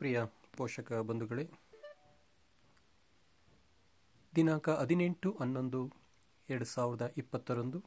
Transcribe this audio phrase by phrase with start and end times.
[0.00, 0.18] ಪ್ರಿಯ
[0.56, 1.44] ಪೋಷಕ ಬಂಧುಗಳೇ,
[4.34, 5.80] ದಿನಾಂಕ ಹದಿನೆಂಟು ಹನ್ನೊಂದು
[6.48, 7.78] ಎರಡು ಸಾವಿರದ ಇಪ್ಪತ್ತರಂದು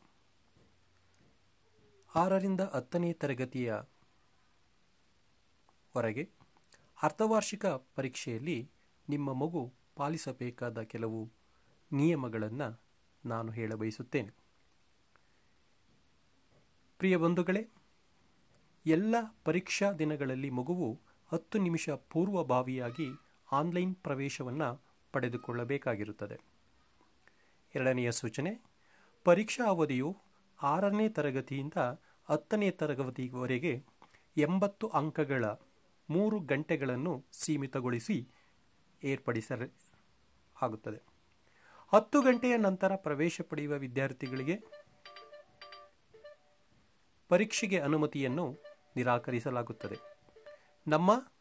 [2.15, 3.73] ಆರರಿಂದ ಹತ್ತನೇ ತರಗತಿಯ
[5.95, 6.29] ವರೆಗೆ
[7.03, 8.71] ಅರ್ಧವಾರ್ಷಿಕ ಪರೀಕ್ಷೆಯಲ್ಲಿ
[9.09, 11.31] ನಿಮ್ಮ ಮಗು ಪಾಲಿಸಬೇಕಾದ ಕೆಲವು
[11.91, 12.67] ನಿಯಮಗಳನ್ನು
[13.25, 14.31] ನಾನು ಹೇಳಬಯಸುತ್ತೇನೆ
[16.99, 17.69] ಪ್ರಿಯ ಬಂಧುಗಳೇ,
[18.85, 20.89] ಎಲ್ಲ ಪರೀಕ್ಷಾ ದಿನಗಳಲ್ಲಿ ಮಗುವು
[21.33, 23.07] ಹತ್ತು ನಿಮಿಷ ಪೂರ್ವಭಾವಿಯಾಗಿ
[23.51, 24.81] ಆನ್ಲೈನ್ ಪ್ರವೇಶವನ್ನು
[25.13, 26.41] ಪಡೆದುಕೊಳ್ಳಬೇಕಾಗಿರುತ್ತದೆ.
[27.75, 28.61] ಎರಡನೆಯ ಸೂಚನೆ,
[29.23, 30.17] ಪರೀಕ್ಷಾ ಅವಧಿಯು
[30.63, 31.73] ಆರನೇ ತರಗತಿಯಿಂದ
[32.29, 33.85] ಹತ್ತನೇ ತರಗತಿವರೆಗೆ
[34.37, 35.45] ಎಂಬತ್ತು ಅಂಕಗಳ
[36.09, 38.27] ಮೂರು ಗಂಟೆಗಳನ್ನು ಸೀಮಿತಗೊಳಿಸಿ
[39.03, 39.73] ಏರ್ಪಡಿಸಲು
[40.61, 41.03] ಆಗುತ್ತದೆ.
[41.93, 44.61] ಹತ್ತು ಗಂಟೆಯ ನಂತರ ಪ್ರವೇಶ ಪಡೆಯುವ ವಿದ್ಯಾರ್ಥಿಗಳಿಗೆ
[47.27, 48.59] ಪರೀಕ್ಷೆಗೆ ಅನುಮತಿಯನ್ನು
[48.95, 50.12] ನಿರಾಕರಿಸಲಾಗುತ್ತದೆ.
[50.87, 51.31] ನಮ್ಮ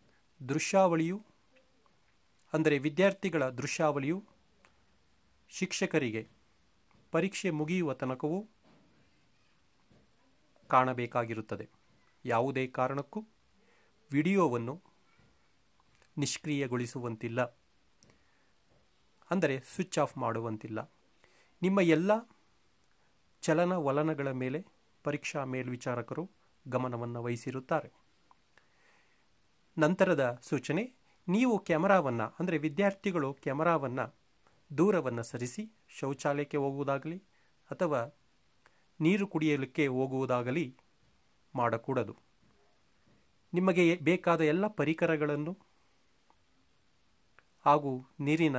[0.49, 1.27] ದೃಶ್ಯಾವಳಿಯು,
[2.53, 4.25] ಅಂದರೆ ವಿದ್ಯಾರ್ಥಿಗಳ ದೃಶ್ಯಾವಳಿಯು,
[5.49, 6.29] ಶಿಕ್ಷಕರಿಗೆ
[7.11, 8.49] ಪರೀಕ್ಷೆ ಮುಗಿಯುವ ತನಕವೂ
[10.69, 11.69] ಕಾಣಬೇಕಾಗಿರುತ್ತದೆ.
[12.25, 13.25] ಯಾವುದೇ ಕಾರಣಕ್ಕೂ
[14.13, 14.83] ವಿಡಿಯೋವನ್ನು
[16.19, 17.45] ನಿಷ್ಕ್ರಿಯಗೊಳಿಸುವಂತಿಲ್ಲ.
[19.31, 20.93] ಅಂದರೆ ಸ್ವಿಚ್ ಆಫ್ ಮಾಡುವಂತಿಲ್ಲ.
[21.63, 22.11] ನಿಮ್ಮ ಎಲ್ಲ
[23.41, 24.67] ಚಲನವಲನಗಳ ಮೇಲೆ
[25.05, 26.31] ಪರೀಕ್ಷಾ ಮೇಲ್ವಿಚಾರಕರು
[26.69, 28.02] ಗಮನವನ್ನು ವಹಿಸಿರುತ್ತಾರೆ.
[29.77, 30.83] ನಂತರದ ಸೂಚನೆ,
[31.29, 34.07] ನೀವು ಕ್ಯಾಮರಾವನ್ನು, ಅಂದರೆ ವಿದ್ಯಾರ್ಥಿಗಳು ಕ್ಯಾಮರಾವನ್ನು
[34.79, 35.63] ದೂರವನ್ನು ಸರಿಸಿ
[35.99, 37.19] ಶೌಚಾಲಯಕ್ಕೆ ಹೋಗುವುದಾಗಲಿ
[37.71, 38.01] ಅಥವಾ
[39.01, 40.79] ನೀರು ಕುಡಿಯಲಿಕ್ಕೆ ಹೋಗುವುದಾಗಲಿ
[41.55, 42.15] ಮಾಡಕೂಡದು.
[43.55, 45.53] ನಿಮಗೆ ಬೇಕಾದ ಎಲ್ಲ ಪರಿಕರಗಳನ್ನು
[47.67, 48.57] ಹಾಗೂ ನೀರಿನ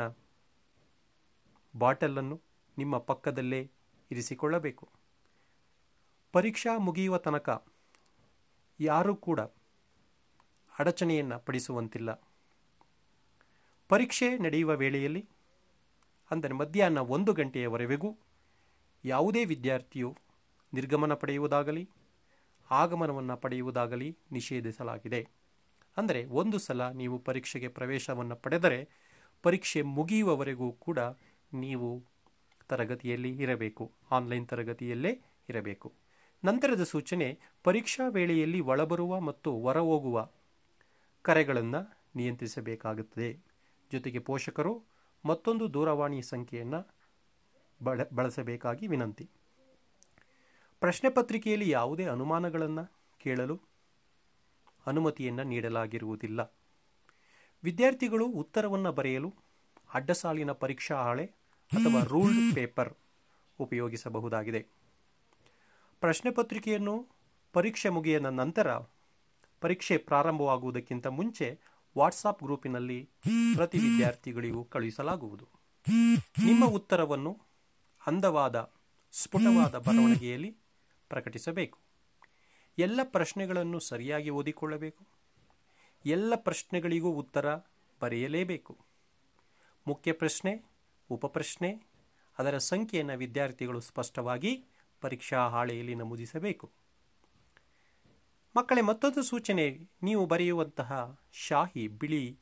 [1.75, 2.37] ಬಾಟಲನ್ನು
[2.77, 3.71] ನಿಮ್ಮ ಪಕ್ಕದಲ್ಲೇ
[4.11, 4.85] ಇರಿಸಿಕೊಳ್ಳಬೇಕು.
[6.33, 7.49] ಪರೀಕ್ಷಾ ಮುಗಿಯುವ ತನಕ
[8.79, 9.39] ಯಾರೂ ಕೂಡ
[10.75, 12.11] ಅಡಚಣೆಯನ್ನು ಪಡಿಸುವಂತಿಲ್ಲ.
[13.89, 15.23] ಪರೀಕ್ಷೆ ನಡೆಯುವ ವೇಳೆಯಲ್ಲಿ,
[16.31, 18.09] ಅಂದರೆ ಮಧ್ಯಾಹ್ನ ಒಂದು ಗಂಟೆಯವರೆಗೂ
[19.03, 20.09] ಯಾವುದೇ ವಿದ್ಯಾರ್ಥಿಯು
[20.73, 21.83] ನಿರ್ಗಮನ ಪಡೆಯುವುದಾಗಲಿ,
[22.71, 25.21] ಆಗಮನವನ್ನು ಪಡೆಯುವುದಾಗಲಿ ನಿಷೇಧಿಸಲಾಗಿದೆ.
[25.97, 28.79] ಅಂದರೆ ಒಂದು ಸಲ ನೀವು ಪರೀಕ್ಷೆಗೆ ಪ್ರವೇಶವನ್ನು ಪಡೆದರೆ
[29.43, 30.99] ಪರೀಕ್ಷೆ ಮುಗಿಯುವವರೆಗೂ ಕೂಡ
[31.53, 31.89] ನೀವು
[32.69, 35.11] ತರಗತಿಯಲ್ಲಿ ಇರಬೇಕು, ಆನ್ಲೈನ್ ತರಗತಿಯಲ್ಲೇ
[35.49, 35.87] ಇರಬೇಕು.
[36.43, 37.27] ನಂತರದ ಸೂಚನೆ
[37.63, 40.17] ಪರೀಕ್ಷಾ ವೇಳೆಯಲ್ಲಿ ಒಳಬರುವ ಮತ್ತು ಹೊರಹೋಗುವ
[41.23, 43.39] ಕರೆಗಳನ್ನು ನಿಯಂತ್ರಿಸಬೇಕಾಗುತ್ತದೆ.
[43.91, 44.83] ಜೊತೆಗೆ ಪೋಷಕರು
[45.25, 46.87] ಮತ್ತೊಂದು ದೂರವಾಣಿ ಸಂಖ್ಯೆಯನ್ನು
[47.83, 49.29] ಬಳ, ಬಳಸಬೇಕಾಗಿ ವಿನಂತಿ.
[50.79, 53.61] ಪ್ರಶ್ನೆ ಪತ್ರಿಕೆಯಲ್ಲಿ ಯಾವುದೇ ಅನುಮಾನಗಳನ್ನು ಕೇಳಲು
[54.85, 56.41] ಅನುಮತಿಯನ್ನು ನೀಡಲಾಗಿರುವುದಿಲ್ಲ.
[57.63, 59.33] ವಿದ್ಯಾರ್ಥಿಗಳು ಉತ್ತರವನ್ನು ಬರೆಯಲು
[59.93, 61.25] ಅಡ್ಡಸಾಲಿನ ಪರೀಕ್ಷಾ ಹಾಳೆ
[61.69, 62.93] ಅಥವಾ ರೂಲ್ಡ್ ಪೇಪರ್
[63.59, 64.61] ಉಪಯೋಗಿಸಬಹುದಾಗಿದೆ.
[65.99, 67.07] ಪ್ರಶ್ನೆ ಪತ್ರಿಕೆಯನ್ನು
[67.53, 68.67] ಪರೀಕ್ಷೆ ಮುಗಿಯದ ನಂತರ
[69.63, 71.59] ಪರೀಕ್ಷೆ ಪ್ರಾರಂಭವಾಗುವುದಕ್ಕಿಂತ ಮುಂಚೆ
[71.97, 73.09] ವಾಟ್ಸಾಪ್ ಗ್ರೂಪಿನಲ್ಲಿ
[73.55, 75.49] ಪ್ರತಿ ವಿದ್ಯಾರ್ಥಿಗಳಿಗೂ ಕಳುಹಿಸಲಾಗುವುದು.
[76.45, 77.41] ನಿಮ್ಮ ಉತ್ತರವನ್ನು
[78.07, 78.73] ಅಂದವಾದ,
[79.11, 80.57] ಸ್ಫುಟವಾದ ಬರವಣಿಗೆಯಲ್ಲಿ
[81.09, 81.79] ಪ್ರಕಟಿಸಬೇಕು.
[82.77, 85.07] ಎಲ್ಲ ಪ್ರಶ್ನೆಗಳನ್ನು ಸರಿಯಾಗಿ ಓದಿಕೊಳ್ಳಬೇಕು.
[86.05, 87.55] ಎಲ್ಲ ಪ್ರಶ್ನೆಗಳಿಗೂ ಉತ್ತರ
[88.01, 88.77] ಬರೆಯಲೇಬೇಕು.
[89.87, 90.65] ಮುಖ್ಯ ಪ್ರಶ್ನೆ
[91.09, 91.87] ಉಪಪ್ರಶ್ನೆ
[92.37, 94.65] ಅದರ ಸಂಖ್ಯೆಯನ್ನು ವಿದ್ಯಾರ್ಥಿಗಳು ಸ್ಪಷ್ಟವಾಗಿ
[95.01, 96.82] ಪರೀಕ್ಷಾ ಹಾಳೆಯಲ್ಲಿ ನಮೂದಿಸಬೇಕು.
[98.55, 99.89] ಮಕ್ಕಳೇ, ಮತ್ತೊಂದು ಸೂಚನೆ.
[100.03, 102.39] ನೀವು ಬರೆಯುವಂತಹ ಶಾಹಿ ಬಿಳಿ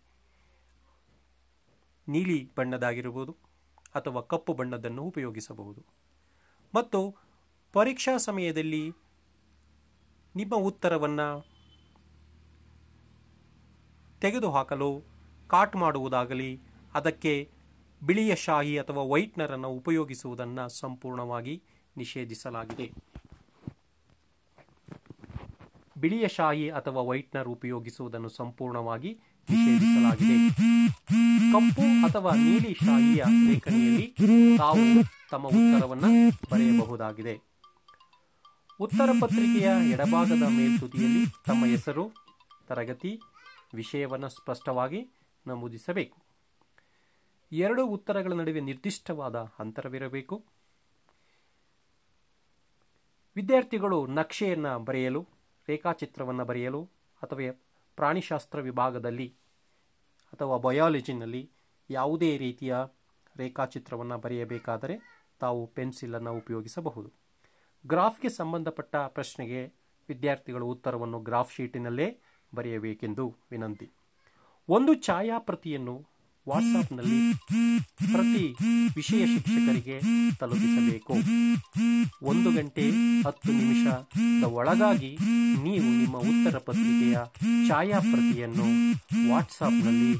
[2.07, 3.38] ನೀಲಿ ಬಣ್ಣದಾಗಿರಬಹುದು
[3.95, 5.85] ಅಥವಾ ಕಪ್ಪು ಬಣ್ಣದನ್ನು ಉಪಯೋಗಿಸಬಹುದು.
[6.75, 7.16] ಮತ್ತು
[7.73, 8.91] ಪರೀಕ್ಷಾ ಸಮಯದಲ್ಲಿ
[10.35, 11.45] ನಿಮ್ಮ ಉತ್ತರವನ್ನು
[14.21, 15.03] ತೆಗೆದುಹಾಕಲು,
[15.47, 16.61] ಕಾಟ್ ಮಾಡುವುದಾಗಲಿ,
[16.94, 17.51] ಅದಕ್ಕೆ
[18.05, 21.63] ಬಿಳಿಯ ಶಾಹಿ ಅಥವಾ ವೈಟ್ನರನ್ನು ಉಪಯೋಗಿಸುವುದನ್ನು ಸಂಪೂರ್ಣವಾಗಿ
[21.97, 22.91] ನಿಷೇಧಿಸಲಾಗಿದೆ.
[26.01, 29.19] ಬಿಳಿಯ ಶಾಯಿ ಅಥವಾ ವೈಟ್ನರ್ ಉಪಯೋಗಿಸುವುದನ್ನು ಸಂಪೂರ್ಣವಾಗಿ
[29.50, 30.35] ನಿಷೇಧಿಸಲಾಗಿದೆ.
[31.51, 34.16] ಕಪ್ಪು ಅಥವಾ ನೀಲಿ ಶಾಯಿಯ ಲೇಖನಿಯಲ್ಲಿ
[34.57, 34.85] ತಾವು
[35.31, 36.12] ತಮ್ಮ ಉತ್ತರವನ್ನು
[36.51, 37.35] ಬರೆಯಬಹುದಾಗಿದೆ.
[38.79, 42.12] ಉತ್ತರ ಪತ್ರಿಕೆಯ ಎಡಭಾಗದ ಮೇಲ್ತುದಿಯಲ್ಲಿ ತಮ್ಮ ಹೆಸರು,
[42.68, 43.19] ತರಗತಿ,
[43.74, 45.07] ವಿಷಯವನ್ನು ಸ್ಪಷ್ಟವಾಗಿ
[45.48, 46.18] ನಮೂದಿಸಬೇಕು.
[47.51, 50.45] ಎರಡು ಉತ್ತರಗಳ ನಡುವೆ ನಿರ್ದಿಷ್ಟವಾದ ಅಂತರವಿರಬೇಕು.
[53.36, 56.90] ವಿದ್ಯಾರ್ಥಿಗಳು ನಕ್ಷೆಯನ್ನು ಬರೆಯಲು ರೇಖಾಚಿತ್ರವನ್ನು ಬರೆಯಲು
[57.22, 57.62] ಅಥವಾ
[57.96, 59.36] ಪ್ರಾಣಿಶಾಸ್ತ್ರ ವಿಭಾಗದಲ್ಲಿ
[60.34, 61.52] ಅಥವಾ ಬಯಾಲಜಿನಲ್ಲಿ
[61.90, 62.75] ಯಾವುದೇ ರೀತಿಯ
[63.38, 65.00] ರೇಖಾಚಿತ್ರವನ್ನು ಬರೆಯಬೇಕಾದರೆ
[65.40, 67.12] ತಾವು ಪೆನ್ಸಿಲನ್ನು ಉಪಯೋಗಿಸಬಹುದು.
[67.88, 69.74] ಗ್ರಾಫ್ಗೆ ಸಂಬಂಧಪಟ್ಟ ಪ್ರಶ್ನೆಗೆ
[70.10, 72.19] ವಿದ್ಯಾರ್ಥಿಗಳು ಉತ್ತರವನ್ನು ಗ್ರಾಫ್ ಶೀಟಿನಲ್ಲೇ
[72.56, 73.92] ಬರೆಯಬೇಕೆಂದು ವಿನಂತಿ.
[74.69, 76.11] ಒಂದು ಛಾಯಾಪ್ರತಿಯನ್ನು
[76.49, 77.17] ವಾಟ್ಸಾಪ್ನಲ್ಲಿ
[78.11, 78.45] ಪ್ರತಿ
[78.95, 79.97] ವಿಷಯ ಶಿಕ್ಷಕರಿಗೆ
[80.39, 81.13] ತಲುಪಿಸಬೇಕು.
[82.25, 82.85] ಒಂದು ಗಂಟೆ
[83.27, 85.11] ಹತ್ತು ನಿಮಿಷದ ಒಳಗಾಗಿ
[85.63, 87.17] ನೀವು ನಿಮ್ಮ ಉತ್ತರ ಪತ್ರಿಕೆಯ
[87.67, 88.67] ಛಾಯಾಪ್ರತಿಯನ್ನು
[89.31, 90.11] ವಾಟ್ಸಾಪ್ನಲ್ಲಿ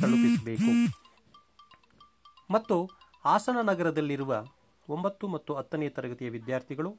[0.00, 0.72] ತಲುಪಿಸಬೇಕು.
[2.50, 2.76] ಮತ್ತು
[3.24, 4.32] ಹಾಸನ ನಗರದಲ್ಲಿರುವ
[4.88, 6.92] ಒಂಬತ್ತು ಮತ್ತು ಹತ್ತನೇ ತರಗತಿಯ ವಿದ್ಯಾರ್ಥಿಗಳು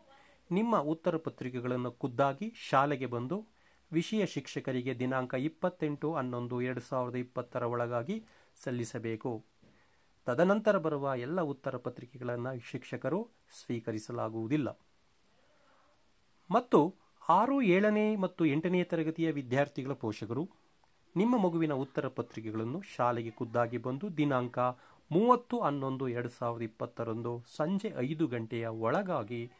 [0.51, 3.58] ನಿಮ್ಮ ಉತ್ತರ ಪತ್ರಿಕೆಗಳನ್ನು ಖುದ್ದಾಗಿ ಶಾಲೆಗೆ ಬಂದು
[3.91, 8.23] ವಿಷಯ ಶಿಕ್ಷಕರಿಗೆ ದಿನಾಂಕ ಇಪ್ಪತ್ತೆಂಟು ಹನ್ನೊಂದು ಎರಡು ಸಾವಿರದ ಇಪ್ಪತ್ತರ ಒಳಗಾಗಿ
[8.55, 9.45] ಸಲ್ಲಿಸಬೇಕು.
[10.27, 13.29] ತದನಂತರ ಬರುವ ಎಲ್ಲ ಉತ್ತರ ಪತ್ರಿಕೆಗಳನ್ನು ಶಿಕ್ಷಕರು
[13.61, 14.69] ಸ್ವೀಕರಿಸಲಾಗುವುದಿಲ್ಲ.
[16.51, 16.95] ಮತ್ತು
[17.29, 20.49] ಆರು, ಏಳನೇ ಮತ್ತು ಎಂಟನೇ ತರಗತಿಯ ವಿದ್ಯಾರ್ಥಿಗಳ ಪೋಷಕರು,
[21.15, 24.59] ನಿಮ್ಮ ಮಗುವಿನ ಉತ್ತರ ಪತ್ರಿಕೆಗಳನ್ನು ಶಾಲೆಗೆ ಖುದ್ದಾಗಿ ಬಂದು ದಿನಾಂಕ
[25.11, 29.51] ಮೂವತ್ತು ಹನ್ನೊಂದು ಎರಡು ಸಾವಿರದ ಇಪ್ಪತ್ತರಂದು ಸಂಜೆ ಐದು ಗಂಟೆಯ ಒಳಗಾಗಿ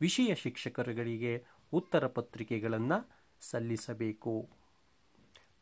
[0.00, 4.48] ವಿಷಯ ಶಿಕ್ಷಕರುಗಳಿಗೆ ಉತ್ತರ ಪತ್ರಿಕೆಗಳನ್ನು ಸಲ್ಲಿಸಬೇಕು.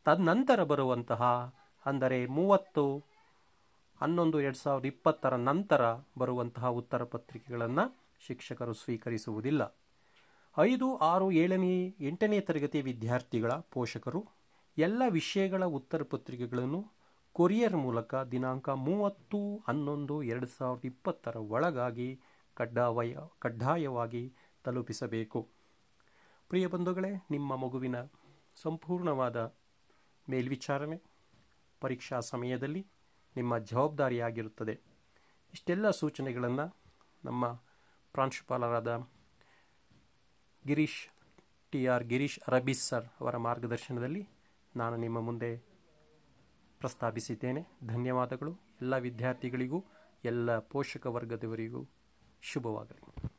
[0.05, 1.53] ತದನಂತರ ಬರುವಂತಹ,
[1.85, 3.03] ಅಂದರೆ ಮೂವತ್ತು,
[4.01, 5.81] ಹನ್ನೊಂದು, ಎರಡು ಸಾವಿರದ ಇಪ್ಪತ್ತರ ನಂತರ
[6.17, 9.75] ಬರುವಂತಹ ಉತ್ತರ ಪತ್ರಿಕೆಗಳನ್ನು ಶಿಕ್ಷಕರು ಸ್ವೀಕರಿಸುವುದಿಲ್ಲ.
[10.59, 14.25] ಐದು, ಆರು, ಏಳನೇ, ಎಂಟನೇ ತರಗತಿ ವಿದ್ಯಾರ್ಥಿಗಳ ಪೋಷಕರು
[14.77, 16.91] ಎಲ್ಲ ವಿಷಯಗಳ ಉತ್ತರ ಪತ್ರಿಕೆಗಳನ್ನು
[17.33, 22.19] ಕೊರಿಯರ್ ಮೂಲಕ ದಿನಾಂಕ ಮೂವತ್ತು, ಹನ್ನೊಂದು, ಎರಡು ಸಾವಿರದ ಇಪ್ಪತ್ತರ ಒಳಗಾಗಿ
[22.53, 24.33] ಕಡ್ಡಾಯ ಕಡ್ಡಾಯವಾಗಿ
[24.63, 25.56] ತಲುಪಿಸಬೇಕು.
[26.49, 27.95] ಪ್ರಿಯ ಬಂಧುಗಳೇ, ನಿಮ್ಮ ಮಗುವಿನ
[28.55, 29.55] ಸಂಪೂರ್ಣವಾದ
[30.29, 31.01] ಮೇಲ್ವಿಚಾರಣೆ
[31.79, 32.87] ಪರೀಕ್ಷಾ ಸಮಯದಲ್ಲಿ
[33.35, 34.79] ನಿಮ್ಮ ಜವಾಬ್ದಾರಿಯಾಗಿರುತ್ತದೆ.
[35.53, 36.77] ಇಷ್ಟೆಲ್ಲ ಸೂಚನೆಗಳನ್ನು
[37.25, 37.53] ನಮ್ಮ
[38.13, 38.97] ಪ್ರಾಂಶುಪಾಲರಾದ
[40.67, 41.07] ಗಿರೀಶ್
[41.71, 44.27] ಟಿ ಆರ್ ಗಿರೀಶ್ ಅರಬೀಸ್ ಸರ್ ಅವರ ಮಾರ್ಗದರ್ಶನದಲ್ಲಿ
[44.75, 45.57] ನಾನು ನಿಮ್ಮ ಮುಂದೆ
[46.79, 47.67] ಪ್ರಸ್ತಾಪಿಸಿದ್ದೇನೆ.
[47.87, 48.51] ಧನ್ಯವಾದಗಳು.
[48.81, 49.85] ಎಲ್ಲ ವಿದ್ಯಾರ್ಥಿಗಳಿಗೂ,
[50.23, 51.85] ಎಲ್ಲ ಪೋಷಕ ವರ್ಗದವರಿಗೂ
[52.41, 53.36] ಶುಭವಾಗಲಿ.